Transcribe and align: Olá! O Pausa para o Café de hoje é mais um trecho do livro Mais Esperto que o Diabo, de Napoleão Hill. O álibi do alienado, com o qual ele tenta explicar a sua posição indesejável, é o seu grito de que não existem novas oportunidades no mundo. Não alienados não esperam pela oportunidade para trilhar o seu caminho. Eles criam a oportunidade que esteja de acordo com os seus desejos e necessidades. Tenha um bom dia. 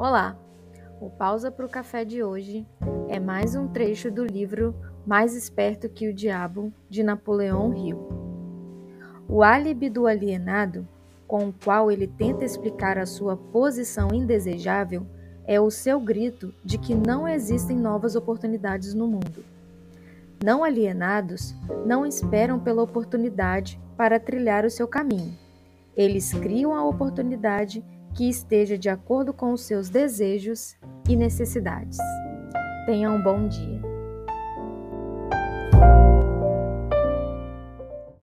Olá! 0.00 0.34
O 0.98 1.10
Pausa 1.10 1.50
para 1.50 1.66
o 1.66 1.68
Café 1.68 2.06
de 2.06 2.22
hoje 2.22 2.66
é 3.06 3.20
mais 3.20 3.54
um 3.54 3.68
trecho 3.68 4.10
do 4.10 4.24
livro 4.24 4.74
Mais 5.06 5.36
Esperto 5.36 5.90
que 5.90 6.08
o 6.08 6.14
Diabo, 6.14 6.72
de 6.88 7.02
Napoleão 7.02 7.74
Hill. 7.74 8.08
O 9.28 9.42
álibi 9.42 9.90
do 9.90 10.06
alienado, 10.06 10.88
com 11.28 11.48
o 11.50 11.52
qual 11.52 11.92
ele 11.92 12.06
tenta 12.06 12.46
explicar 12.46 12.96
a 12.96 13.04
sua 13.04 13.36
posição 13.36 14.08
indesejável, 14.10 15.06
é 15.46 15.60
o 15.60 15.70
seu 15.70 16.00
grito 16.00 16.54
de 16.64 16.78
que 16.78 16.94
não 16.94 17.28
existem 17.28 17.76
novas 17.76 18.16
oportunidades 18.16 18.94
no 18.94 19.06
mundo. 19.06 19.44
Não 20.42 20.64
alienados 20.64 21.54
não 21.84 22.06
esperam 22.06 22.58
pela 22.58 22.82
oportunidade 22.82 23.78
para 23.98 24.18
trilhar 24.18 24.64
o 24.64 24.70
seu 24.70 24.88
caminho. 24.88 25.36
Eles 25.94 26.32
criam 26.32 26.74
a 26.74 26.82
oportunidade 26.82 27.84
que 28.20 28.28
esteja 28.28 28.76
de 28.76 28.90
acordo 28.90 29.32
com 29.32 29.50
os 29.50 29.62
seus 29.62 29.88
desejos 29.88 30.76
e 31.08 31.16
necessidades. 31.16 31.96
Tenha 32.84 33.10
um 33.10 33.22
bom 33.22 33.48
dia. 33.48 33.79